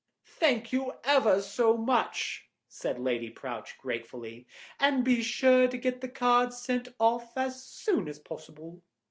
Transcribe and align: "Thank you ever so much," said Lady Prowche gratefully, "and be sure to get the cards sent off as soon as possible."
"Thank 0.33 0.73
you 0.73 0.93
ever 1.03 1.43
so 1.43 1.77
much," 1.77 2.49
said 2.67 2.97
Lady 2.97 3.29
Prowche 3.29 3.77
gratefully, 3.77 4.47
"and 4.79 5.03
be 5.03 5.21
sure 5.21 5.67
to 5.67 5.77
get 5.77 6.01
the 6.01 6.09
cards 6.09 6.59
sent 6.59 6.87
off 6.99 7.37
as 7.37 7.63
soon 7.63 8.07
as 8.07 8.17
possible." 8.17 8.81